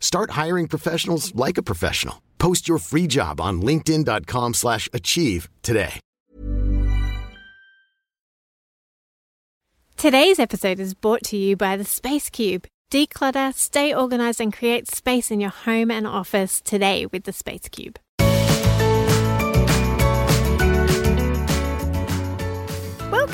[0.00, 2.22] Start hiring professionals like a professional.
[2.38, 6.00] Post your free job on linkedin.com/achieve slash achieve today.
[9.96, 12.66] Today's episode is brought to you by the Space Cube.
[12.92, 17.68] Declutter, stay organized, and create space in your home and office today with the Space
[17.68, 17.98] Cube.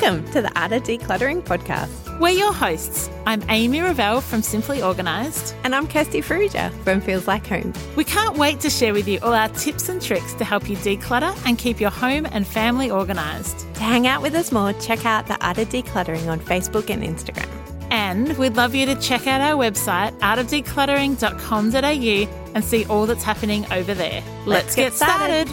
[0.05, 2.19] Welcome to the Art of Decluttering podcast.
[2.19, 3.09] We're your hosts.
[3.25, 5.55] I'm Amy Revell from Simply Organised.
[5.63, 7.73] And I'm Kirsty Farrugia from Feels Like Home.
[7.95, 10.77] We can't wait to share with you all our tips and tricks to help you
[10.77, 13.61] declutter and keep your home and family organised.
[13.73, 17.01] To hang out with us more, check out the Art of Decluttering on Facebook and
[17.01, 17.49] Instagram.
[17.89, 23.65] And we'd love you to check out our website, artofdecluttering.com.au, and see all that's happening
[23.73, 24.23] over there.
[24.45, 25.49] Let's, get started.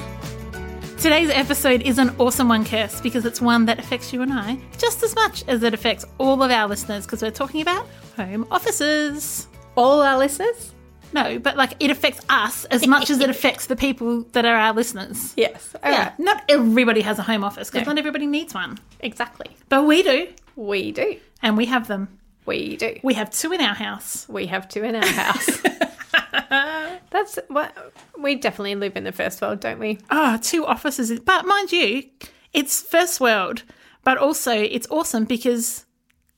[1.02, 4.56] Today's episode is an awesome one, Kirst, because it's one that affects you and I
[4.78, 8.46] just as much as it affects all of our listeners, because we're talking about home
[8.52, 9.48] offices.
[9.74, 10.72] All our listeners?
[11.12, 14.54] No, but like it affects us as much as it affects the people that are
[14.54, 15.34] our listeners.
[15.36, 15.74] Yes.
[15.82, 16.18] All yeah, right.
[16.20, 17.92] not everybody has a home office because No.
[17.92, 19.48] not everybody needs one, Exactly.
[19.68, 21.16] but we do, We do.
[21.42, 22.16] and we have them.
[22.46, 22.98] We do.
[23.02, 24.26] We have two in our house.
[24.28, 25.62] We have two in our house.
[27.12, 27.74] That's what
[28.18, 29.98] we definitely live in the first world, don't we?
[30.10, 31.18] Ah, two offices.
[31.20, 32.04] But mind you,
[32.52, 33.62] it's first world,
[34.02, 35.84] but also it's awesome because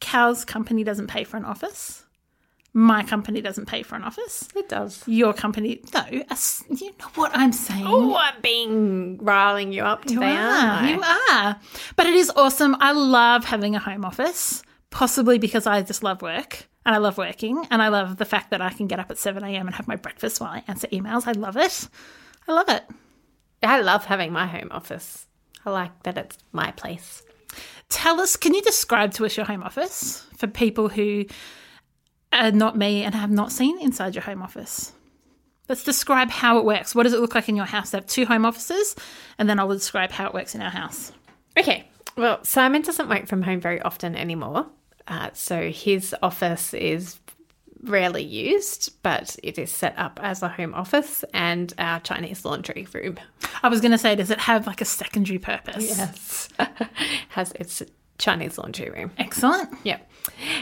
[0.00, 2.00] Cal's company doesn't pay for an office.
[2.76, 4.48] My company doesn't pay for an office.
[4.56, 5.04] It does.
[5.06, 6.36] Your company, no, a
[6.70, 7.84] you know what I'm saying.
[7.86, 10.90] Oh, I'm being riling you up You today, are, aren't I?
[10.90, 11.02] you
[11.38, 11.60] are.
[11.94, 12.76] But it is awesome.
[12.80, 17.18] I love having a home office, possibly because I just love work and I love
[17.18, 19.66] working and I love the fact that I can get up at 7 a.m.
[19.66, 21.26] and have my breakfast while I answer emails.
[21.26, 21.88] I love it.
[22.46, 22.84] I love it.
[23.62, 25.26] I love having my home office.
[25.64, 27.22] I like that it's my place.
[27.88, 31.24] Tell us, can you describe to us your home office for people who
[32.32, 34.92] are not me and have not seen inside your home office?
[35.68, 36.94] Let's describe how it works.
[36.94, 37.94] What does it look like in your house?
[37.94, 38.94] I have two home offices,
[39.38, 41.12] and then I'll describe how it works in our house.
[41.56, 41.88] Okay.
[42.16, 44.66] Well, Simon doesn't work from home very often anymore.
[45.06, 47.18] Uh, so his office is
[47.84, 52.86] rarely used, but it is set up as a home office and our Chinese laundry
[52.92, 53.18] room.
[53.62, 55.96] I was going to say, does it have like a secondary purpose?
[55.96, 56.48] Yes.
[57.30, 57.82] Has its
[58.18, 59.10] Chinese laundry room.
[59.18, 59.70] Excellent.
[59.84, 59.98] Yeah.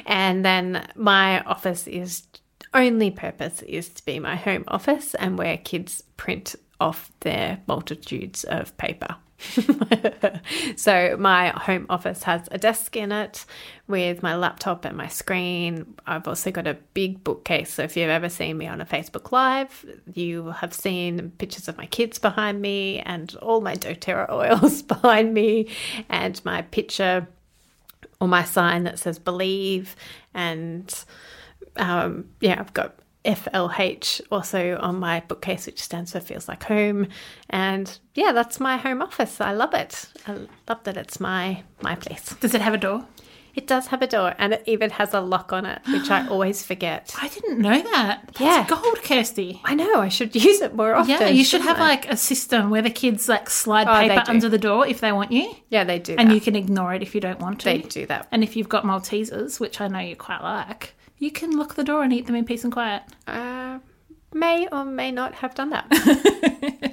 [0.06, 2.26] And then my office is
[2.74, 8.44] only purpose is to be my home office and where kids print off their multitudes
[8.44, 9.16] of paper.
[10.76, 13.44] so my home office has a desk in it
[13.88, 15.94] with my laptop and my screen.
[16.06, 17.74] I've also got a big bookcase.
[17.74, 21.76] So if you've ever seen me on a Facebook Live, you have seen pictures of
[21.76, 25.68] my kids behind me and all my doTERRA oils behind me
[26.08, 27.26] and my picture
[28.20, 29.96] or my sign that says believe
[30.32, 31.04] and
[31.76, 37.06] um, yeah i've got flh also on my bookcase which stands for feels like home
[37.50, 40.32] and yeah that's my home office i love it i
[40.68, 43.06] love that it's my my place Does it have a door?
[43.54, 46.26] it does have a door and it even has a lock on it which i
[46.32, 48.22] always forget I didn't know that.
[48.34, 48.66] That's Yeah.
[48.66, 49.60] gold, Kirsty.
[49.64, 51.80] i know i should use it more often Yeah, you should have I?
[51.90, 55.12] like a system where the kids like slide Oh, paper under the door if they
[55.12, 56.34] want you, yeah they do and that.
[56.34, 57.64] you can ignore it if you don't want to.
[57.66, 61.30] they do that And if you've got Maltesers, which I know you quite like, you
[61.30, 63.02] can lock the door and eat them in peace and quiet.
[63.26, 63.78] uh,
[64.34, 65.86] may or may not have done that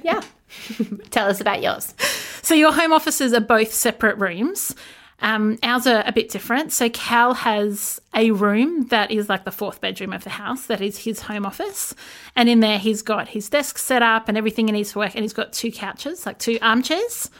[0.04, 0.20] yeah
[1.10, 1.94] tell us about yours
[2.42, 4.74] So your home offices are both separate rooms.
[5.22, 6.72] Um, ours are a bit different.
[6.72, 10.66] So Cal has a room that is like the fourth bedroom of the house.
[10.66, 11.94] That is his home office,
[12.34, 15.14] and in there he's got his desk set up and everything he needs for work,
[15.14, 17.30] and he's got two couches, like two armchairs.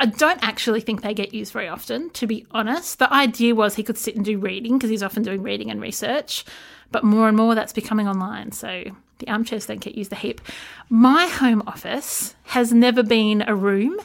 [0.00, 2.98] I don't actually think they get used very often, to be honest.
[2.98, 5.78] The idea was he could sit and do reading because he's often doing reading and
[5.78, 6.46] research,
[6.90, 8.52] but more and more that's becoming online.
[8.52, 8.84] So
[9.18, 10.40] the armchairs don't get used a heap.
[10.88, 13.98] My home office has never been a room,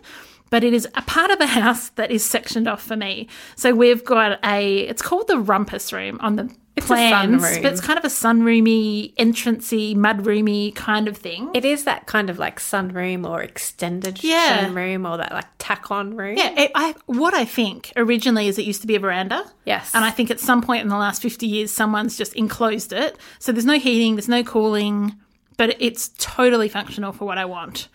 [0.56, 3.28] but it is a part of the house that is sectioned off for me.
[3.58, 6.44] So we've got a, it's called the rumpus room on the
[6.78, 7.62] It's a plans, sunroom.
[7.62, 11.50] but it's kind of a sunroomy, entrancey, mudroomy kind of thing.
[11.54, 14.66] It is that kind of like sunroom or extended Yeah.
[14.66, 16.38] sunroom or that like tack on room.
[16.38, 19.44] yeah, it, I, what I think originally is it used to be a veranda.
[19.66, 19.92] Yes.
[19.94, 23.18] And I think at some point in the last 50 years, someone's just enclosed it.
[23.40, 25.16] So there's no heating, there's no cooling,
[25.58, 27.90] but it's totally functional for what I want.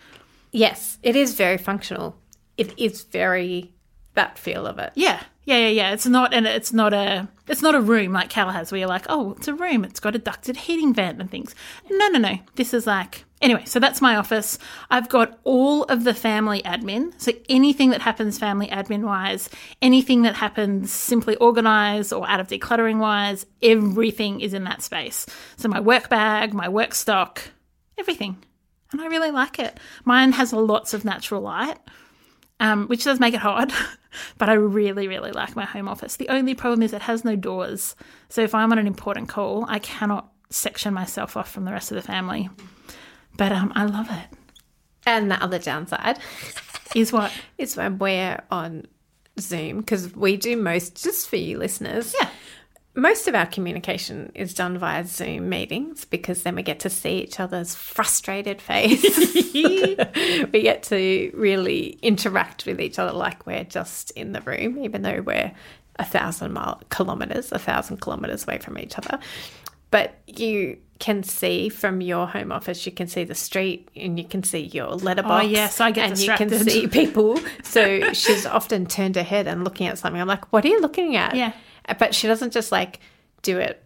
[0.51, 2.20] Yes, it is very functional.
[2.57, 3.73] It is very
[4.13, 4.91] that feel of it.
[4.95, 5.93] Yeah, yeah, yeah, yeah.
[5.93, 8.87] It's not, and it's not a, it's not a room like Cal has, where you're
[8.87, 9.85] like, oh, it's a room.
[9.85, 11.55] It's got a ducted heating vent and things.
[11.89, 12.39] No, no, no.
[12.55, 13.65] This is like anyway.
[13.65, 14.59] So that's my office.
[14.89, 17.13] I've got all of the family admin.
[17.17, 19.49] So anything that happens family admin wise,
[19.81, 25.25] anything that happens simply organized or Art of Decluttering wise, everything is in that space.
[25.57, 27.41] So my work bag, my work stock,
[27.97, 28.37] everything.
[28.91, 29.79] And I really like it.
[30.03, 31.77] Mine has lots of natural light
[32.61, 33.73] um, which does make it hard.
[34.37, 36.15] but I really, really like my home office.
[36.15, 37.95] The only problem is it has no doors.
[38.29, 41.91] So if I'm on an important call, I cannot section myself off from the rest
[41.91, 42.49] of the family.
[43.35, 44.37] But um, I love it.
[45.05, 46.19] And the other downside
[46.95, 47.31] Is what?
[47.57, 48.85] is when we're on
[49.39, 52.13] Zoom because we do most just for you listeners.
[52.19, 52.29] Yeah.
[52.93, 57.19] Most of our communication is done via Zoom meetings because then we get to see
[57.19, 59.01] each other's frustrated face.
[59.53, 65.03] we get to really interact with each other like we're just in the room, even
[65.03, 65.53] though we're
[65.97, 69.19] a thousand mile kilometers, a thousand kilometers away from each other.
[69.89, 74.25] But you can see from your home office, you can see the street and you
[74.25, 75.45] can see your letterbox.
[75.45, 77.39] Oh, yes, I get and you can see people.
[77.63, 80.21] So she's often turned her head and looking at something.
[80.21, 81.35] I'm like, what are you looking at?
[81.35, 81.53] Yeah.
[81.99, 82.99] But she doesn't just like
[83.41, 83.83] do it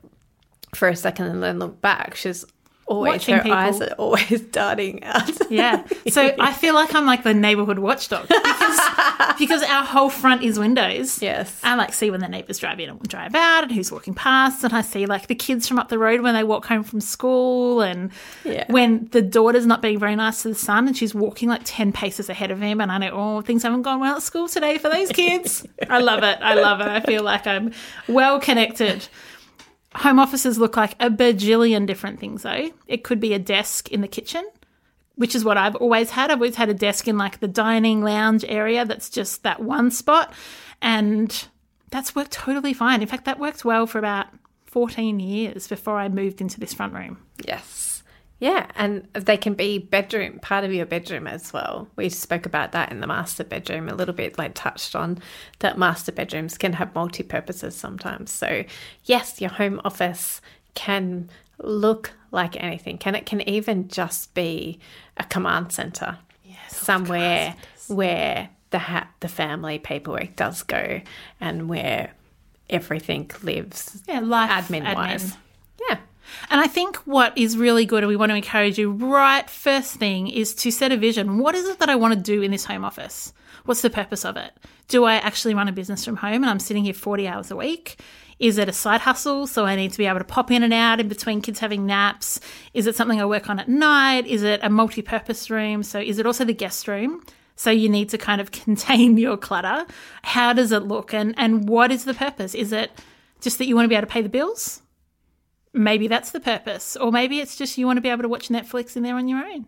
[0.73, 2.15] for a second and then look back.
[2.15, 2.45] She's
[2.87, 3.57] always Watching her people.
[3.57, 5.31] eyes are always darting out.
[5.51, 5.85] Yeah.
[6.09, 8.79] So I feel like I'm like the neighborhood watchdog because,
[9.39, 11.21] because our whole front is windows.
[11.21, 11.59] Yes.
[11.63, 14.63] I like see when the neighbors drive in and drive out and who's walking past.
[14.63, 17.01] And I see like the kids from up the road when they walk home from
[17.01, 17.81] school.
[17.81, 18.11] And
[18.43, 18.65] Yeah.
[18.69, 21.91] when the daughter's not being very nice to the son and she's walking like 10
[21.91, 22.79] paces ahead of him.
[22.81, 25.65] And I know, oh, things haven't gone well at school today for those kids.
[25.89, 26.37] I love it.
[26.41, 26.87] I love it.
[26.87, 27.71] I feel like I'm
[28.07, 29.07] well connected.
[29.95, 32.71] Home offices look like a bajillion different things, though.
[32.87, 34.45] It could be a desk in the kitchen,
[35.15, 36.31] which is what I've always had.
[36.31, 39.91] I've always had a desk in like the dining lounge area that's just that one
[39.91, 40.33] spot.
[40.81, 41.47] And
[41.91, 43.01] that's worked totally fine.
[43.01, 44.27] In fact, that worked well for about
[44.65, 47.17] 14 years before I moved into this front room.
[47.45, 47.84] Yes.
[48.39, 51.87] Yeah, and they can be bedroom, part of your bedroom as well.
[51.95, 55.19] We spoke about that in the master bedroom a little bit, like touched on
[55.59, 58.31] that master bedrooms can have multi purposes sometimes.
[58.31, 58.65] So,
[59.05, 60.41] yes, your home office
[60.73, 61.29] can
[61.59, 64.79] look like anything, and it can even just be
[65.15, 67.55] a command center yes, somewhere
[67.87, 70.99] where the ha- the family paperwork does go
[71.39, 72.11] and where
[72.69, 75.37] everything lives Yeah, life admin wise.
[75.89, 75.99] Yeah.
[76.49, 79.95] And I think what is really good, and we want to encourage you right first
[79.95, 81.37] thing, is to set a vision.
[81.37, 83.33] What is it that I want to do in this home office?
[83.65, 84.51] What's the purpose of it?
[84.87, 87.55] Do I actually run a business from home and I'm sitting here 40 hours a
[87.55, 87.99] week?
[88.37, 89.47] Is it a side hustle?
[89.47, 91.85] So I need to be able to pop in and out in between kids having
[91.85, 92.39] naps?
[92.73, 94.27] Is it something I work on at night?
[94.27, 95.83] Is it a multi purpose room?
[95.83, 97.23] So is it also the guest room?
[97.55, 99.85] So you need to kind of contain your clutter.
[100.21, 101.13] How does it look?
[101.13, 102.53] And, and what is the purpose?
[102.53, 102.91] Is it
[103.41, 104.81] just that you want to be able to pay the bills?
[105.75, 106.95] Maybe that's the purpose.
[106.95, 109.27] Or maybe it's just you want to be able to watch Netflix in there on
[109.27, 109.67] your own.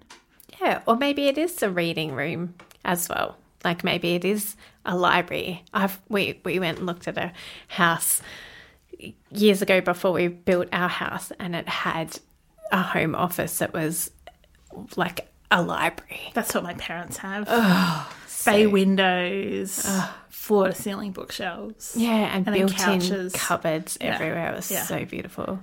[0.62, 3.38] Yeah, or maybe it is a reading room as well.
[3.64, 5.64] Like maybe it is a library.
[5.74, 7.32] I've we we went and looked at a
[7.68, 8.22] house
[9.32, 12.20] years ago before we built our house, and it had
[12.72, 14.12] a home office that was
[14.96, 16.32] like a library.
[16.34, 17.48] That's what my parents have.
[18.46, 19.86] Bay windows,
[20.30, 21.94] floor to ceiling bookshelves.
[21.98, 23.34] Yeah, and, And built-in couches.
[23.34, 24.16] cupboards Yeah.
[24.16, 24.52] everywhere.
[24.54, 24.84] It was Yeah.
[24.84, 25.60] so beautiful.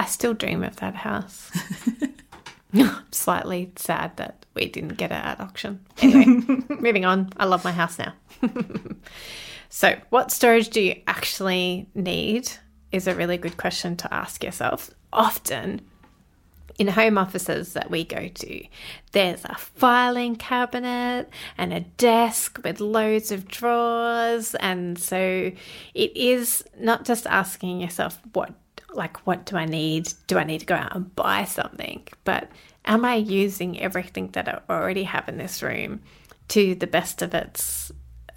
[0.00, 1.50] I still dream of that house.
[2.72, 5.84] I'm slightly sad that we didn't get it at auction.
[6.00, 6.42] Anyway,
[6.80, 7.28] moving on.
[7.36, 8.14] I love my house now.
[9.68, 12.50] so, what storage do you actually need?
[12.92, 14.90] Is a really good question to ask yourself.
[15.12, 15.82] Often,
[16.78, 18.64] in home offices that we go to,
[19.12, 21.28] there's a filing cabinet
[21.58, 24.54] and a desk with loads of drawers.
[24.54, 25.52] And so
[25.92, 28.54] it is not just asking yourself, what,
[28.94, 30.12] like, what do I need?
[30.26, 32.06] Do I need to go out and buy something?
[32.24, 32.50] But
[32.84, 36.02] am I using everything that I already have in this room
[36.48, 37.92] to the best of its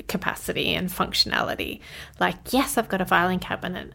[0.07, 1.79] capacity and functionality?
[2.19, 3.93] Like, yes, I've got a filing cabinet.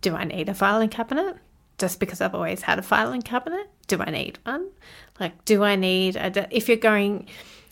[0.00, 1.36] Do I need a filing cabinet?
[1.78, 3.68] Just because I've always had a filing cabinet?
[3.86, 4.70] Do I need one?
[5.20, 7.28] Like, do I need a, if you're going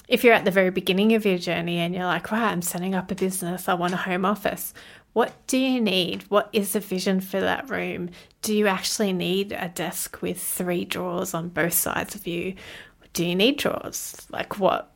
[0.08, 2.94] if you're at the very beginning of your journey and you're like, right, I'm setting
[2.94, 4.74] up a business, I want a home office.
[5.14, 6.24] What do you need?
[6.24, 8.10] What is the vision for that room?
[8.42, 12.56] Do you actually need a desk with three drawers on both sides of you?
[13.12, 14.26] Do you need drawers?
[14.28, 14.92] Like what?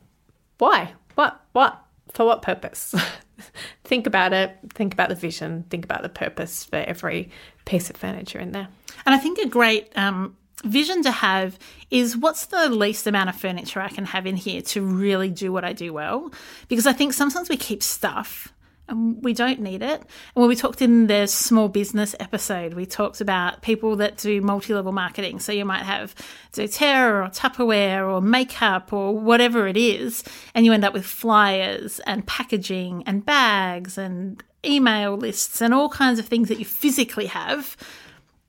[0.57, 0.93] Why?
[1.15, 1.41] What?
[1.53, 1.81] What?
[2.11, 2.93] For what purpose?
[3.85, 4.57] think about it.
[4.73, 5.63] Think about the vision.
[5.69, 7.29] Think about the purpose for every
[7.63, 8.67] piece of furniture in there.
[9.05, 10.35] And I think a great um,
[10.65, 11.57] vision to have
[11.91, 15.53] is what's the least amount of furniture I can have in here to really do
[15.53, 16.33] what I do well?
[16.67, 18.53] Because I think sometimes we keep stuff
[18.89, 20.01] and we don't need it.
[20.01, 24.41] And when we talked in the small business episode, we talked about people that do
[24.41, 25.39] multi level marketing.
[25.39, 26.15] So you might have
[26.53, 31.99] doTERRA or Tupperware or makeup or whatever it is, and you end up with flyers
[32.01, 37.27] and packaging and bags and email lists and all kinds of things that you physically
[37.27, 37.77] have.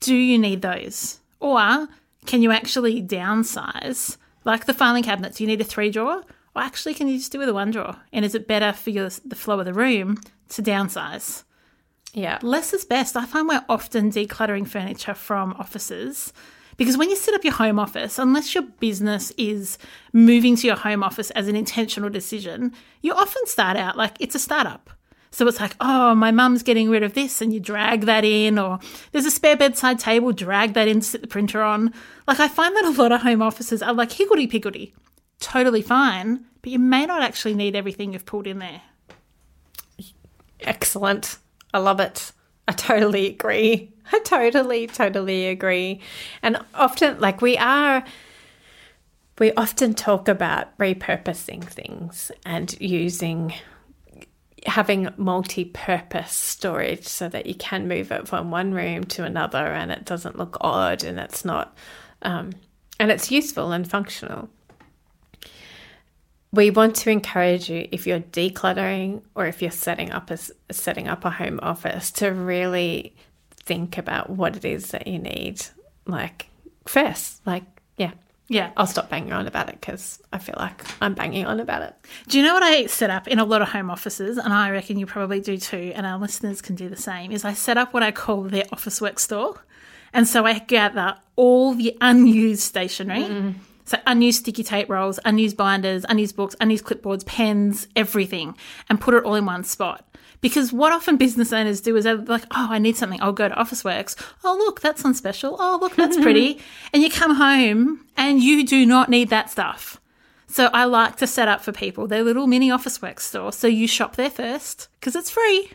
[0.01, 1.21] Do you need those?
[1.41, 1.89] Or
[2.27, 4.17] can you actually downsize?
[4.45, 6.23] Like the filing cabinets, you need a three drawer?
[6.55, 7.97] Or actually, can you just do with a one drawer?
[8.13, 10.19] And is it better for your, the flow of the room
[10.51, 11.45] to downsize?
[12.13, 12.39] Yeah.
[12.43, 13.17] Less is best.
[13.17, 16.33] I find we're often decluttering furniture from offices
[16.77, 19.77] because when you set up your home office, unless your business is
[20.13, 24.35] moving to your home office as an intentional decision, you often start out like it's
[24.35, 24.89] a startup.
[25.31, 28.59] So it's like, oh, my mum's getting rid of this, and you drag that in,
[28.59, 28.81] or
[29.13, 31.93] there's a spare bedside table, drag that in to sit the printer on.
[32.27, 34.93] Like, I find that a lot of home offices are like higgledy piggledy
[35.41, 38.83] totally fine, but you may not actually need everything you've pulled in there.
[40.61, 41.39] Excellent.
[41.73, 42.33] I love it.
[42.69, 43.93] I totally agree.
[44.13, 46.01] I totally, totally agree.
[46.43, 48.05] And often, like, we are,
[49.39, 53.55] we often talk about repurposing things and using,
[54.67, 59.67] having multi purpose storage so that you can move it from one room to another
[59.67, 61.77] and it doesn't look odd and it's not,
[62.23, 62.53] um,
[62.99, 64.51] and it's useful and functional
[66.53, 70.39] we want to encourage you if you're decluttering or if you're setting up a
[70.73, 73.15] setting up a home office to really
[73.57, 75.61] think about what it is that you need
[76.07, 76.49] like
[76.87, 77.65] first like
[77.97, 78.13] yeah.
[78.49, 78.73] Yeah.
[78.77, 81.95] I'll stop banging on about it because i feel like i'm banging on about it.
[82.27, 84.39] Do you know what i set up in a lot of home offices?
[84.39, 87.45] And i reckon you probably do too and our listeners can do the same is
[87.45, 89.65] i set up what i call their Officeworks store.
[90.13, 93.55] And so i gather all the unused stationery mm
[93.91, 98.57] so unused sticky tape rolls, unused binders, unused books, unused clipboards, pens, everything,
[98.89, 100.07] and put it all in one spot.
[100.41, 103.21] Because what often business owners do is they're like, oh, I need something.
[103.21, 104.15] Oh, I'll go to Officeworks.
[104.45, 105.57] Oh, look, that's on special.
[105.59, 106.61] Oh, look, that's pretty.
[106.93, 110.01] and you come home and you do not need that stuff.
[110.47, 113.53] So I like to set up for people their little mini Officeworks store.
[113.53, 115.73] So you shop there first because it's free.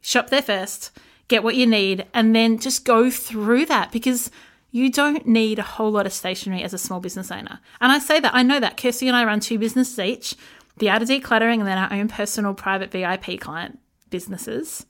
[0.00, 0.90] Shop there first,
[1.28, 4.28] get what you need, and then just go through that because
[4.70, 7.60] you don't need a whole lot of stationery as a small business owner.
[7.80, 8.76] And I say that, I know that.
[8.76, 10.34] Kirsty and I run two businesses each
[10.78, 13.78] the Art of Decluttering and then our own personal private VIP client
[14.10, 14.86] businesses.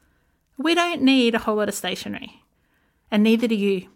[0.56, 2.42] We don't need a whole lot of stationery,
[3.10, 3.88] and neither do you.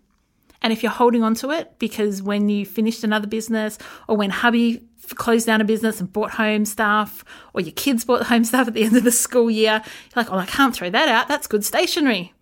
[0.62, 4.30] And if you're holding on to it because when you finished another business or when
[4.30, 4.82] hubby
[5.16, 8.74] closed down a business and bought home stuff or your kids bought home stuff at
[8.74, 11.26] the end of the school year, you're like, oh, I can't throw that out.
[11.26, 12.32] That's good stationery.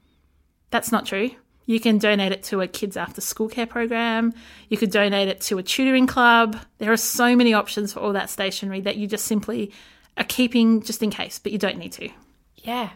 [0.70, 1.30] That's not true.
[1.70, 4.34] You can donate it to a kids after school care program.
[4.70, 6.58] You could donate it to a tutoring club.
[6.78, 9.70] There are so many options for all that stationery that you just simply
[10.16, 12.08] are keeping just in case, but you don't need to.
[12.56, 12.90] Yeah.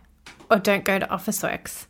[0.50, 1.87] Or don't go to Officeworks.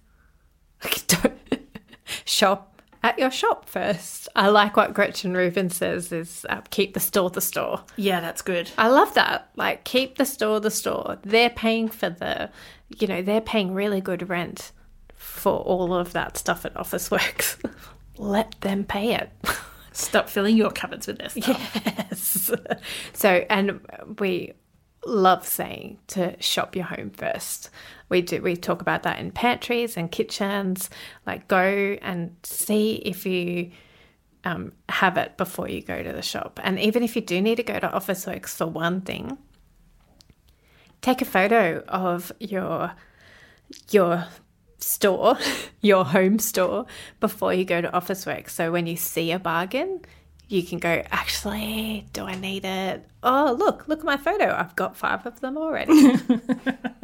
[1.07, 1.41] don't
[2.26, 4.29] shop at your shop first.
[4.37, 7.83] I like what Gretchen Rubin says is uh, keep the store the store.
[7.97, 8.71] Yeah, that's good.
[8.76, 9.49] I love that.
[9.57, 11.17] Like keep the store the store.
[11.23, 12.50] They're paying for the,
[12.99, 14.71] you know, they're paying really good rent
[15.44, 17.62] for all of that stuff at Officeworks.
[18.16, 19.30] Let them pay it.
[19.92, 21.82] Stop filling your cupboards with this stuff.
[21.84, 22.50] Yes.
[23.12, 23.78] so, and
[24.18, 24.54] we
[25.04, 27.68] love saying to shop your home first.
[28.08, 30.88] We do we talk about that in pantries and kitchens.
[31.26, 33.70] Like go and see if you
[34.44, 36.58] um, have it before you go to the shop.
[36.62, 39.36] And even if you do need to go to Officeworks for one thing,
[41.02, 42.94] take a photo of your
[43.90, 44.26] your
[44.78, 45.38] store,
[45.81, 46.87] your home store,
[47.21, 48.49] before you go to office work.
[48.49, 50.00] So when you see a bargain,
[50.49, 53.07] you can go, actually, do I need it?
[53.23, 54.54] Oh, look, look at my photo.
[54.54, 56.16] I've got five of them already.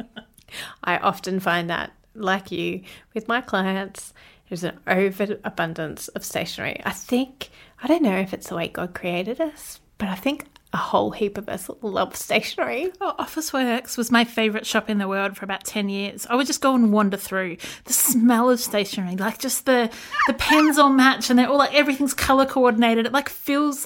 [0.83, 2.81] I often find that, like you,
[3.13, 4.13] with my clients,
[4.49, 6.81] there's an overabundance of stationery.
[6.83, 7.49] I think,
[7.81, 11.11] I don't know if it's the way God created us, but I think a whole
[11.11, 12.91] heap of us love stationery.
[13.01, 16.25] Oh, Officeworks was my favourite shop in the world for about 10 years.
[16.29, 17.57] I would just go and wander through.
[17.83, 19.91] The smell of stationery, like just the
[20.27, 23.05] the pens all match and they're all like everything's colour coordinated.
[23.05, 23.85] It like fills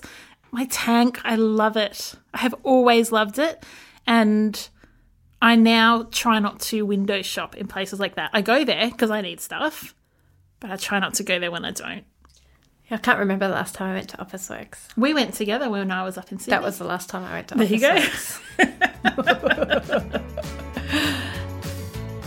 [0.51, 1.19] my tank.
[1.23, 2.13] I love it.
[2.33, 3.63] I have always loved it.
[4.05, 4.69] And
[5.41, 8.29] I now try not to window shop in places like that.
[8.31, 9.95] I go there because I need stuff,
[10.59, 12.05] but I try not to go there when I don't.
[12.91, 14.77] I can't remember the last time I went to Officeworks.
[14.95, 16.51] We went together when I was up in Sydney.
[16.51, 17.95] That was the last time I went to There you go.
[17.95, 20.21] Officeworks.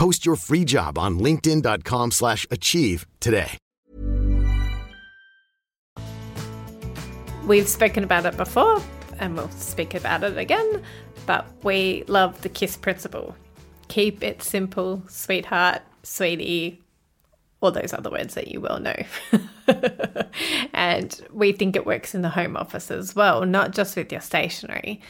[0.00, 3.58] Post your free job on linkedin.com/achieve slash achieve today.
[7.46, 8.80] We've spoken about it before
[9.18, 10.82] and we'll speak about it again,
[11.26, 13.36] but we love the KISS principle.
[13.88, 16.80] Keep it simple, sweetheart, sweetie,
[17.60, 18.96] all those other words that you well know.
[20.72, 24.22] and we think it works in the home office as well, not just with your
[24.22, 25.00] stationery,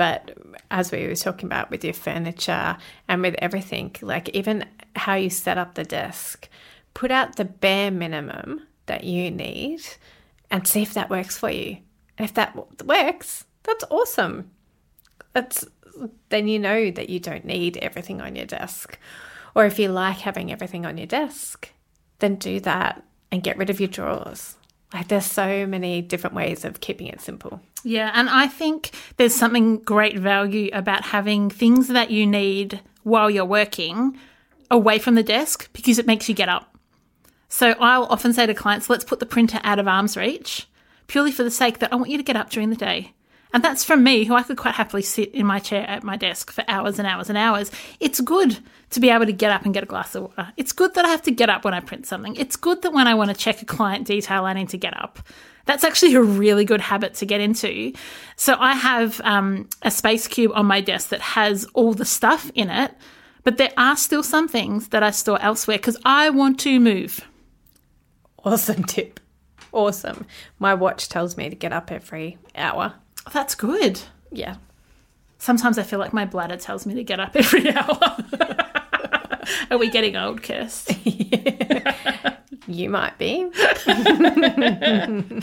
[0.00, 0.30] but
[0.70, 4.64] as we were talking about with your furniture and with everything, like even
[4.96, 6.48] how you set up the desk,
[6.94, 9.82] put out the bare minimum that you need
[10.50, 11.76] and see if that works for you.
[12.16, 14.50] And if that works, that's awesome.
[15.34, 15.66] That's
[16.30, 18.98] then you know that you don't need everything on your desk.
[19.54, 21.68] Or if you like having everything on your desk,
[22.20, 24.56] then do that and get rid of your drawers.
[24.92, 27.60] Like there's so many different ways of keeping it simple.
[27.84, 33.30] Yeah, and I think there's something great value about having things that you need while
[33.30, 34.18] you're working
[34.70, 36.76] away from the desk because it makes you get up.
[37.48, 40.66] So I'll often say to clients, let's put the printer out of arm's reach
[41.10, 43.12] purely for the sake that I want you to get up during the day.
[43.52, 46.16] And that's from me, who I could quite happily sit in my chair at my
[46.16, 47.70] desk for hours and hours and hours.
[47.98, 48.58] It's good
[48.90, 50.52] to be able to get up and get a glass of water.
[50.56, 52.36] It's good that I have to get up when I print something.
[52.36, 54.96] It's good that when I want to check a client detail, I need to get
[55.00, 55.18] up.
[55.66, 57.92] That's actually a really good habit to get into.
[58.36, 62.50] So I have um, a space cube on my desk that has all the stuff
[62.54, 62.92] in it,
[63.44, 67.20] but there are still some things that I store elsewhere because I want to move.
[68.44, 69.20] Awesome tip.
[69.72, 70.26] Awesome.
[70.58, 72.94] My watch tells me to get up every hour.
[73.32, 74.00] That's good.
[74.32, 74.56] Yeah.
[75.38, 77.98] Sometimes I feel like my bladder tells me to get up every hour.
[79.70, 80.96] Are we getting old, Kirst?
[82.66, 83.50] You might be.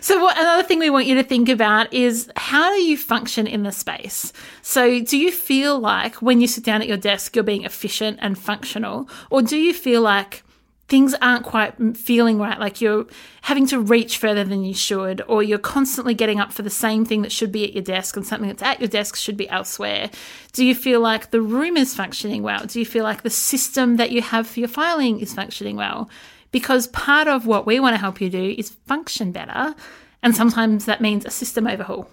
[0.00, 3.46] So, what, another thing we want you to think about is how do you function
[3.48, 4.32] in the space?
[4.62, 8.18] So, do you feel like when you sit down at your desk, you're being efficient
[8.22, 9.08] and functional?
[9.28, 10.44] Or do you feel like
[10.88, 13.06] things aren't quite feeling right, like you're
[13.42, 17.04] having to reach further than you should, or you're constantly getting up for the same
[17.04, 19.48] thing that should be at your desk and something that's at your desk should be
[19.50, 20.10] elsewhere?
[20.52, 22.64] Do you feel like the room is functioning well?
[22.64, 26.08] Do you feel like the system that you have for your filing is functioning well?
[26.52, 29.74] Because part of what we want to help you do is function better,
[30.22, 32.08] and sometimes that means a system overhaul.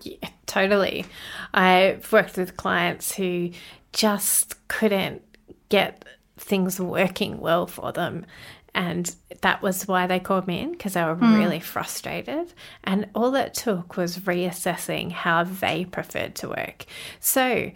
[0.00, 1.06] Yeah, totally.
[1.54, 3.52] I've worked with clients who
[3.92, 5.22] just couldn't
[5.68, 6.04] get
[6.42, 8.26] things working well for them.
[8.74, 11.34] And that was why they called me in because they were hmm.
[11.34, 12.52] really frustrated.
[12.84, 16.86] And all it took was reassessing how they preferred to work.
[17.20, 17.70] So,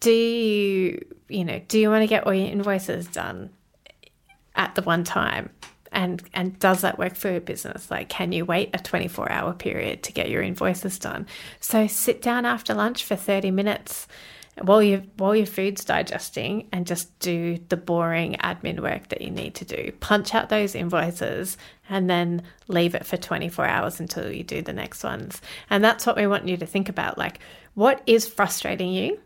[0.00, 3.50] do you, you know, do you want to get all your invoices done
[4.54, 5.50] at the one time?
[5.90, 7.90] And, and does that work for your business?
[7.90, 11.26] Like, can you wait a 24 hour period to get your invoices done?
[11.58, 14.06] So sit down after lunch for 30 minutes
[14.62, 19.30] while you while your food's digesting and just do the boring admin work that you
[19.30, 19.92] need to do.
[20.00, 24.72] Punch out those invoices and then leave it for 24 hours until you do the
[24.72, 25.42] next ones.
[25.68, 27.38] And that's what we want you to think about like
[27.74, 29.20] what is frustrating you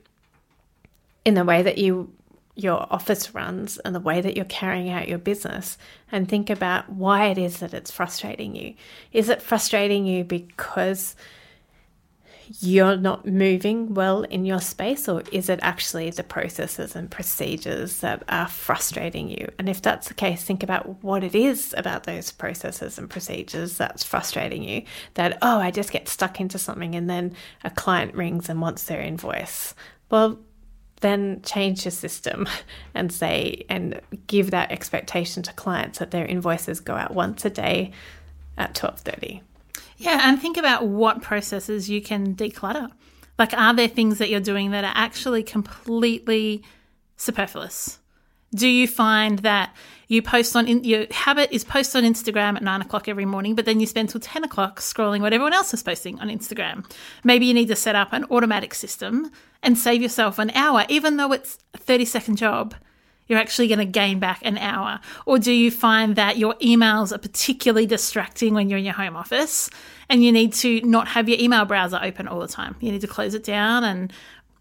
[1.24, 2.12] in the way that you
[2.56, 5.78] your office runs and the way that you're carrying out your business
[6.10, 8.74] and think about why it is that it's frustrating you.
[9.12, 11.16] Is it frustrating you because
[12.58, 17.98] you're not moving well in your space, or is it actually the processes and procedures
[17.98, 19.48] that are frustrating you?
[19.58, 23.76] And if that's the case, think about what it is about those processes and procedures
[23.76, 24.82] that's frustrating you.
[25.14, 28.84] That, oh, I just get stuck into something and then a client rings and wants
[28.84, 29.74] their invoice.
[30.10, 30.40] Well,
[31.02, 32.48] then change your system
[32.94, 37.50] and say and give that expectation to clients that their invoices go out once a
[37.50, 37.92] day
[38.58, 39.40] at 12:30
[40.00, 42.90] yeah, and think about what processes you can declutter.
[43.38, 46.62] Like, are there things that you're doing that are actually completely
[47.18, 47.98] superfluous?
[48.54, 49.76] Do you find that
[50.08, 53.54] you post on in, your habit is post on Instagram at nine o'clock every morning,
[53.54, 56.90] but then you spend till ten o'clock scrolling what everyone else is posting on Instagram?
[57.22, 59.30] Maybe you need to set up an automatic system
[59.62, 62.74] and save yourself an hour, even though it's a thirty second job
[63.30, 64.98] you're actually going to gain back an hour?
[65.24, 69.16] Or do you find that your emails are particularly distracting when you're in your home
[69.16, 69.70] office
[70.08, 72.74] and you need to not have your email browser open all the time?
[72.80, 74.12] You need to close it down and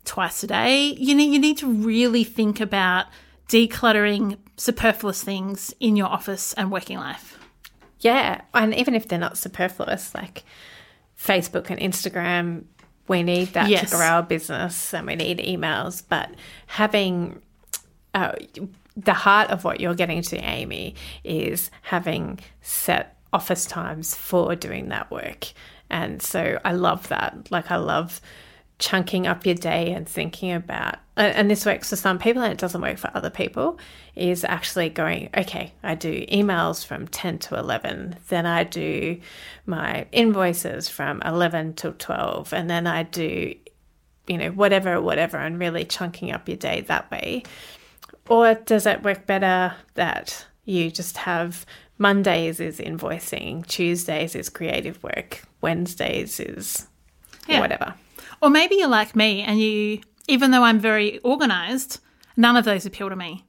[0.05, 0.93] twice a day.
[0.99, 3.07] You need, you need to really think about
[3.47, 7.39] decluttering superfluous things in your office and working life.
[8.01, 8.41] Yeah.
[8.53, 10.43] And even if they're not superfluous, like
[11.17, 12.65] Facebook and Instagram,
[13.07, 13.89] we need that yes.
[13.89, 16.03] to grow our business and we need emails.
[16.07, 16.29] But
[16.67, 17.41] having
[18.13, 18.33] uh,
[18.95, 24.89] the heart of what you're getting to, Amy, is having set office times for doing
[24.89, 25.47] that work.
[25.89, 27.49] And so I love that.
[27.51, 28.21] Like, I love
[28.77, 32.57] chunking up your day and thinking about, and this works for some people and it
[32.57, 33.77] doesn't work for other people,
[34.15, 39.19] is actually going, okay, I do emails from 10 to 11, then I do
[39.65, 43.53] my invoices from 11 to 12, and then I do,
[44.27, 47.43] you know, whatever, whatever, and really chunking up your day that way
[48.29, 51.65] or does it work better that you just have
[51.97, 56.87] Mondays is invoicing, Tuesdays is creative work, Wednesdays is
[57.47, 57.59] yeah.
[57.59, 57.93] whatever?
[58.41, 61.99] Or maybe you're like me and you, even though I'm very organized,
[62.37, 63.45] none of those appeal to me.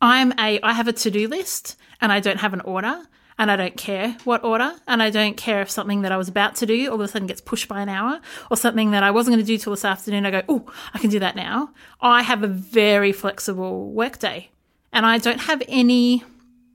[0.00, 3.02] I'm a, I have a to do list and I don't have an order
[3.38, 6.28] and I don't care what order, and I don't care if something that I was
[6.28, 8.20] about to do all of a sudden gets pushed by an hour,
[8.50, 10.98] or something that I wasn't going to do till this afternoon, I go, oh, I
[10.98, 11.70] can do that now.
[12.00, 14.50] I have a very flexible workday,
[14.92, 16.24] and I don't have any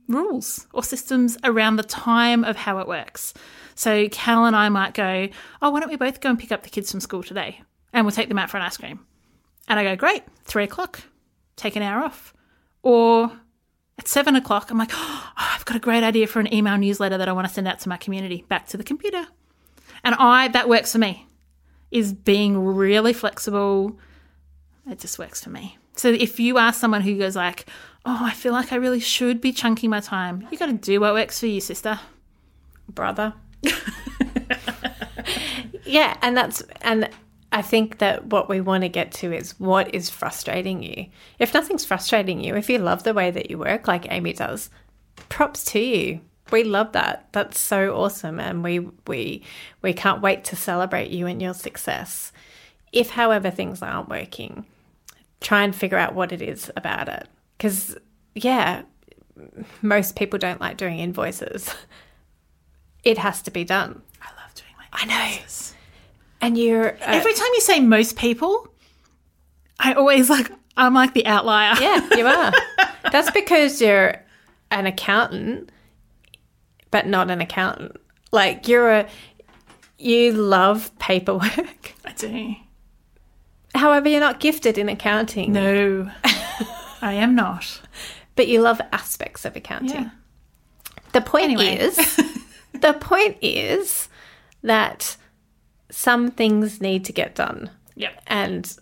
[0.07, 3.33] rules or systems around the time of how it works.
[3.75, 5.29] So Cal and I might go,
[5.61, 7.61] oh, why don't we both go and pick up the kids from school today,
[7.93, 9.05] and we'll take them out for an ice cream.
[9.67, 11.01] And I go, great, three o'clock,
[11.55, 12.33] take an hour off.
[12.83, 13.31] Or
[13.97, 17.17] at seven o'clock, I'm like, oh, I've got a great idea for an email newsletter
[17.17, 18.45] that I want to send out to my community.
[18.47, 19.27] Back to the computer.
[20.03, 21.27] And I, that works for me,
[21.91, 23.99] is being really flexible.
[24.89, 25.77] It just works for me.
[25.95, 27.65] So if you are someone who goes like,
[28.05, 30.99] oh, I feel like I really should be chunking my time, you got to do
[30.99, 31.99] what works for you, sister.
[32.89, 33.33] Brother.
[35.85, 37.09] yeah, and that's, and
[37.51, 41.07] I think that what we want to get to is what is frustrating you.
[41.37, 44.69] If nothing's frustrating you, if you love the way that you work, like Amy does,
[45.29, 46.21] props to you.
[46.51, 47.27] We love that.
[47.31, 49.43] That's so awesome, and we we
[49.81, 52.33] we can't wait to celebrate you and your success.
[52.91, 54.65] If, however, things aren't working,
[55.39, 57.27] try and figure out what it is about it.
[57.57, 57.97] Because,
[58.35, 58.83] yeah,
[59.81, 61.73] most people don't like doing invoices.
[63.03, 64.03] It has to be done.
[64.21, 65.73] I love doing my invoices.
[65.73, 65.80] I know.
[66.41, 68.67] And you're uh, every time you say most people,
[69.79, 71.75] I always like I'm like the outlier.
[71.79, 72.51] Yeah, you are.
[73.11, 74.15] That's because you're
[74.71, 75.71] an accountant,
[76.89, 77.97] but not an accountant.
[78.31, 79.07] Like you're a
[79.97, 81.93] you love paperwork.
[82.05, 82.55] I do.
[83.75, 85.53] However, you're not gifted in accounting.
[85.53, 86.11] No,
[87.01, 87.81] I am not.
[88.35, 90.03] But you love aspects of accounting.
[90.03, 90.09] Yeah.
[91.13, 91.77] The point anyway.
[91.77, 91.95] is,
[92.73, 94.09] the point is
[94.63, 95.17] that
[95.91, 97.69] some things need to get done.
[97.95, 98.23] Yep.
[98.27, 98.77] And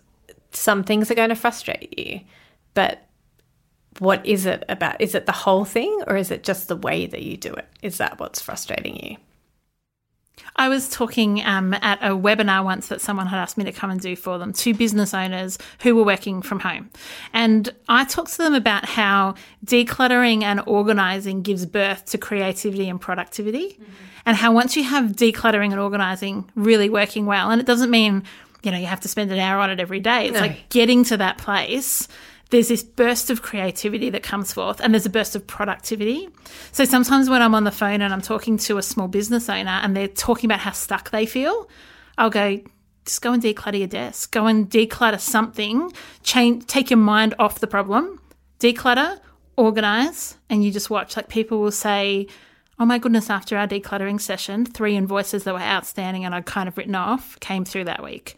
[0.52, 2.20] some things are going to frustrate you.
[2.74, 3.06] But
[3.98, 5.00] what is it about?
[5.00, 7.68] Is it the whole thing or is it just the way that you do it?
[7.82, 9.16] Is that what's frustrating you?
[10.56, 13.90] I was talking um, at a webinar once that someone had asked me to come
[13.90, 16.90] and do for them two business owners who were working from home.
[17.32, 23.00] And I talked to them about how decluttering and organizing gives birth to creativity and
[23.00, 23.68] productivity.
[23.70, 23.92] Mm-hmm.
[24.26, 28.22] And how once you have decluttering and organizing really working well, and it doesn't mean,
[28.62, 30.26] you know, you have to spend an hour on it every day.
[30.26, 30.40] It's No.
[30.40, 32.06] like getting to that place
[32.50, 36.28] there's this burst of creativity that comes forth and there's a burst of productivity.
[36.72, 39.80] So sometimes when I'm on the phone and I'm talking to a small business owner
[39.82, 41.68] and they're talking about how stuck they feel,
[42.18, 42.60] I'll go,
[43.04, 44.32] just go and declutter your desk.
[44.32, 45.92] Go and declutter something.
[46.22, 48.20] Change, take your mind off the problem.
[48.58, 49.20] Declutter,
[49.56, 51.16] organize, and you just watch.
[51.16, 52.26] Like people will say,
[52.78, 56.68] "Oh my goodness!" After our decluttering session, three invoices that were outstanding and I'd kind
[56.68, 58.36] of written off came through that week.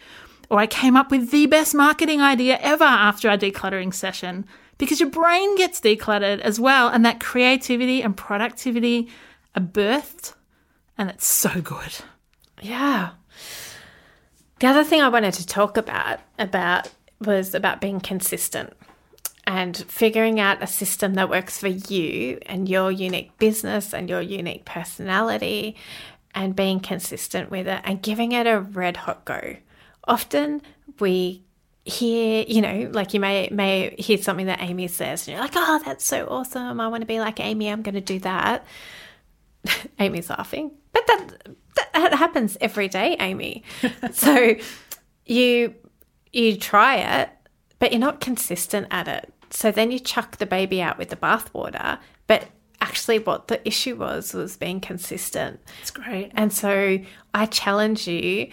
[0.53, 4.45] Or I came up with the best marketing idea ever after our decluttering session
[4.77, 9.09] because your brain gets decluttered as well, and that creativity and productivity
[9.57, 10.35] are birthed,
[10.99, 11.95] and it's so good.
[12.61, 13.12] Yeah.
[14.61, 18.75] The other thing I wanted to talk about about was about being consistent
[19.47, 24.21] and figuring out a system that works for you and your unique business and your
[24.21, 25.77] unique personality
[26.35, 29.57] and being consistent with it and giving it a red hot go.
[30.05, 30.62] Often
[30.99, 31.45] we
[31.85, 35.55] hear, you know, like you may may hear something that Amy says and you're like,
[35.55, 36.81] "Oh, that's so awesome.
[36.81, 37.69] I want to be like Amy.
[37.69, 38.65] I'm going to do that."
[39.99, 40.73] Amy's laughing.
[40.93, 41.29] But that,
[41.77, 43.65] that that happens every day, Amy.
[44.12, 44.57] so
[45.27, 45.75] you
[46.33, 47.31] you try it,
[47.79, 49.33] but you're not consistent at it.
[49.51, 51.99] So then you chuck the baby out with the bathwater.
[52.27, 52.49] But
[52.81, 55.61] actually, what the issue was was being consistent.
[55.81, 56.33] It's great.
[56.35, 56.99] And so
[57.35, 58.51] I challenge you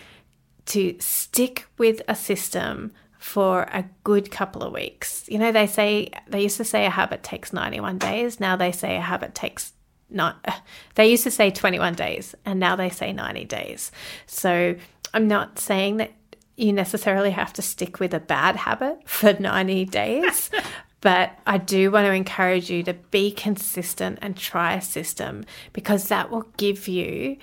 [0.70, 5.26] to stick with a system for a good couple of weeks.
[5.28, 8.40] You know, they say they used to say a habit takes 91 days.
[8.40, 9.74] Now they say a habit takes
[10.10, 10.44] not
[10.96, 13.92] they used to say 21 days and now they say 90 days.
[14.26, 14.76] So
[15.14, 16.14] I'm not saying that
[16.56, 20.50] you necessarily have to stick with a bad habit for 90 days.
[21.02, 26.10] But I do want to encourage you to be consistent and try a system because
[26.10, 27.38] that will give you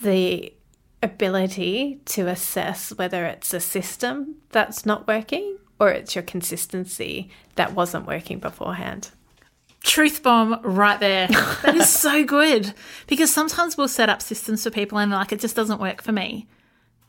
[0.00, 0.52] the
[1.02, 7.74] ability to assess whether it's a system that's not working or it's your consistency that
[7.74, 9.10] wasn't working beforehand.
[9.84, 11.28] Truth bomb right there.
[11.62, 12.74] That is so good.
[13.06, 16.12] Because sometimes we'll set up systems for people and like, it just doesn't work for
[16.12, 16.48] me.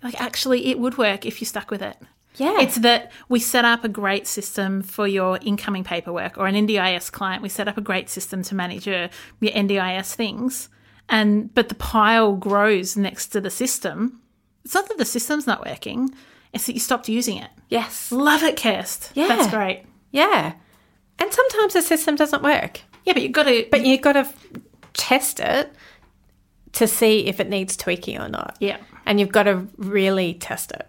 [0.04, 1.98] Like, actually, it would work if you stuck with it.
[2.36, 2.62] Yeah.
[2.62, 7.12] It's that we set up a great system for your incoming paperwork or an NDIS
[7.12, 7.42] client.
[7.42, 9.10] We set up a great system to manage your,
[9.42, 10.70] your NDIS things.
[11.10, 14.22] And but the pile grows next to the system.
[14.64, 16.10] It's not that the system's not working,
[16.54, 17.50] it's that you stopped using it.
[17.70, 18.12] yes.
[18.12, 19.12] Love it, Kirst.
[19.16, 19.28] Yeah.
[19.28, 19.84] That's great.
[20.12, 20.54] Yeah.
[21.18, 24.30] And sometimes the system doesn't work, Yeah, but you've got to but you've got to
[24.94, 25.74] test it
[26.74, 28.58] to see if it needs tweaking or not.
[28.60, 28.78] Yeah.
[29.06, 30.88] And you've got to really test it.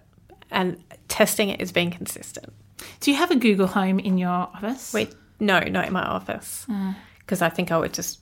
[0.51, 2.53] And testing it is being consistent.
[3.01, 4.93] Do you have a Google Home in your office?
[4.93, 6.67] Wait, no, not in my office.
[6.69, 6.97] Ah.
[7.21, 8.19] Because I think I would just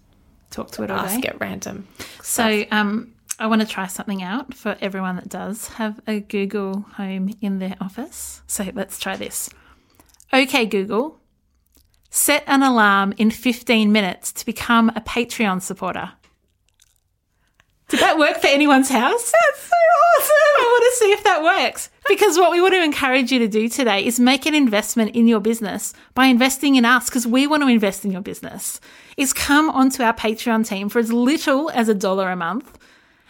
[0.51, 1.29] talk to it all ask day.
[1.29, 1.87] it random.
[2.23, 6.81] So, um, I want to try something out for everyone that does have a Google
[6.97, 8.43] Home in their office.
[8.49, 9.49] So let's try this.
[10.33, 11.21] Okay, Google,
[12.11, 16.13] set an alarm in 15 minutes to become a Patreon supporter.
[17.89, 19.33] Did that work for anyone's house?
[19.33, 20.35] That's so awesome.
[20.59, 21.91] I want to see if that works.
[22.09, 25.29] Because what we want to encourage you to do today is make an investment in
[25.29, 28.81] your business by investing in us because we want to invest in your business.
[29.19, 32.79] Is come onto our Patreon team for as little as a dollar a month.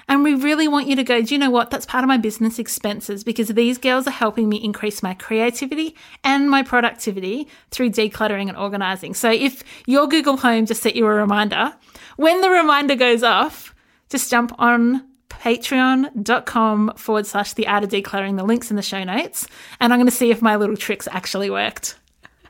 [0.07, 1.70] And we really want you to go, do you know what?
[1.70, 5.96] That's part of my business expenses because these girls are helping me increase my creativity
[6.22, 9.14] and my productivity through decluttering and organizing.
[9.14, 11.74] So if your Google Home just set you a reminder,
[12.16, 13.74] when the reminder goes off,
[14.11, 18.37] just jump on patreon.com forward slash the art of decluttering.
[18.37, 19.46] The link's in the show notes.
[19.81, 21.96] And I'm going to see if my little tricks actually worked.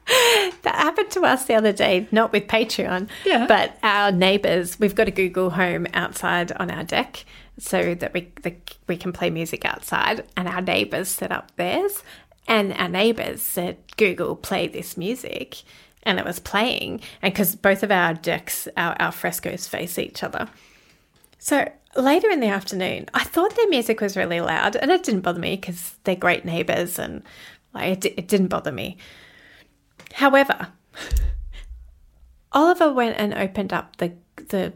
[0.63, 3.47] That happened to us the other day, not with Patreon, Yeah.
[3.47, 4.79] but our neighbours.
[4.81, 7.25] We've got a Google Home outside on our deck
[7.59, 8.55] so that we the,
[8.87, 12.03] we can play music outside, and our neighbours set up theirs,
[12.47, 15.63] and our neighbours said, "Google, play this music,"
[16.03, 20.23] and it was playing, and because both of our decks, our, our frescoes face each
[20.23, 20.49] other.
[21.39, 25.21] So later in the afternoon, I thought their music was really loud, and it didn't
[25.23, 27.23] bother me because they're great neighbours, and
[27.75, 28.97] like it, it didn't bother me.
[30.15, 30.69] However,
[32.53, 34.15] Oliver went and opened up the
[34.49, 34.73] the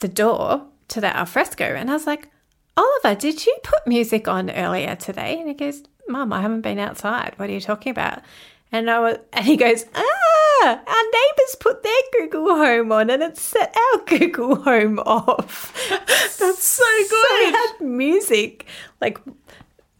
[0.00, 2.28] the door to the alfresco, and I was like,
[2.76, 5.38] Oliver, did you put music on earlier today?
[5.38, 7.34] And he goes, Mum, I haven't been outside.
[7.36, 8.20] What are you talking about?
[8.70, 10.04] And I was, and he goes, Ah,
[10.64, 15.72] our neighbours put their Google Home on and it set our Google Home off.
[15.88, 17.48] That's so So good.
[17.48, 18.66] it had music
[19.00, 19.18] like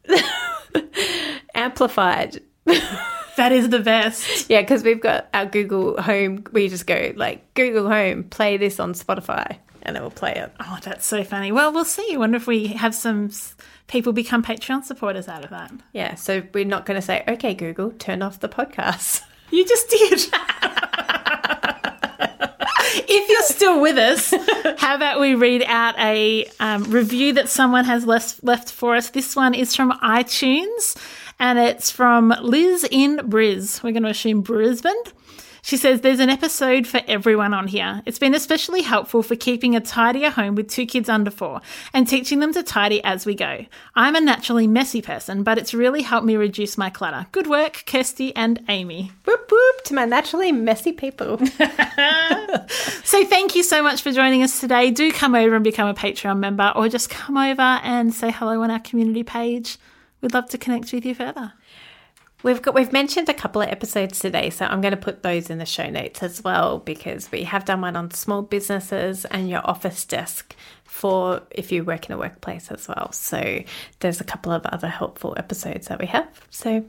[1.55, 2.43] amplified.
[3.37, 4.51] that is the best.
[4.51, 6.45] Yeah, because we've got our Google Home.
[6.53, 10.53] We just go like Google Home, play this on Spotify, and it will play it.
[10.61, 11.51] Oh, that's so funny.
[11.53, 12.07] Well, we'll see.
[12.13, 13.31] I wonder if we have some
[13.87, 15.73] people become Patreon supporters out of that.
[15.93, 19.89] Yeah, so we're not going to say, "Okay, Google, turn off the podcast." You just
[19.89, 20.13] did.
[23.09, 24.35] if you're still with us,
[24.79, 29.09] how about we read out a um, review that someone has left, left for us?
[29.09, 30.99] This one is from iTunes
[31.39, 33.83] and it's from Liz in Briz.
[33.83, 34.95] We're going to assume Brisbane.
[35.63, 38.01] She says there's an episode for everyone on here.
[38.07, 41.61] It's been especially helpful for keeping a tidier home with two kids under four
[41.93, 43.67] and teaching them to tidy as we go.
[43.95, 47.27] I'm a naturally messy person, but it's really helped me reduce my clutter.
[47.33, 49.13] Good work, Kirsty and Amy.
[49.27, 51.39] whoop whoop to my naturally messy people.
[53.05, 54.91] So thank you so much for joining us today.
[54.91, 58.61] Do come over and become a Patreon member or just come over and say hello
[58.63, 59.79] on our community page.
[60.21, 61.53] We'd love to connect with you further.
[62.45, 65.51] We've got we've mentioned a couple of episodes today, so I'm going to put those
[65.51, 69.49] in the show notes as well because we have done one on small businesses and
[69.51, 70.55] your office desk
[70.85, 73.11] for if you work in a workplace as well.
[73.13, 73.65] So
[74.01, 76.29] there's a couple of other helpful episodes that we have.
[76.51, 76.85] So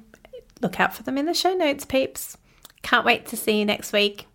[0.61, 2.37] look out for them in the show notes, peeps.
[2.83, 4.27] Can't wait to see you next week.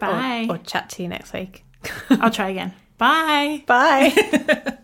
[0.00, 0.46] Or- Bye.
[0.48, 1.62] Or, chat to you next week.
[2.08, 2.72] I'll try again.
[2.96, 3.64] Bye.
[3.66, 4.78] Bye.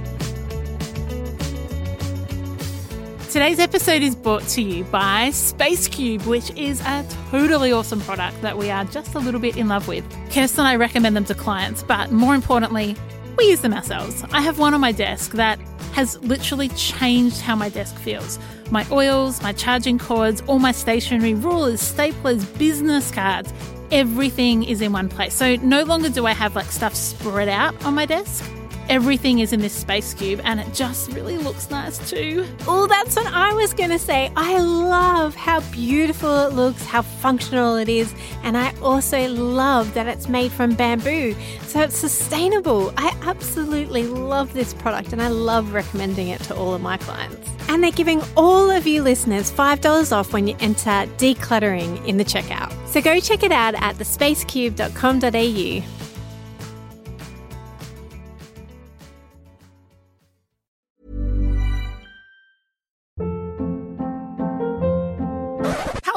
[3.31, 8.41] Today's episode is brought to you by Space Cube, which is a totally awesome product
[8.41, 10.03] that we are just a little bit in love with.
[10.29, 12.93] Kirsty and I recommend them to clients, but more importantly,
[13.37, 14.21] we use them ourselves.
[14.33, 15.57] I have one on my desk that
[15.93, 18.37] has literally changed how my desk feels.
[18.69, 23.53] My oils, my charging cords, all my stationery, rulers, staplers, business cards,
[23.93, 25.33] everything is in one place.
[25.33, 28.43] So no longer do I have like stuff spread out on my desk.
[28.91, 32.45] Everything is in this space cube and it just really looks nice too.
[32.67, 34.29] Oh, that's what I was going to say.
[34.35, 40.07] I love how beautiful it looks, how functional it is, and I also love that
[40.07, 41.37] it's made from bamboo.
[41.61, 42.93] So it's sustainable.
[42.97, 47.49] I absolutely love this product and I love recommending it to all of my clients.
[47.69, 52.25] And they're giving all of you listeners $5 off when you enter decluttering in the
[52.25, 52.73] checkout.
[52.87, 56.00] So go check it out at thespacecube.com.au.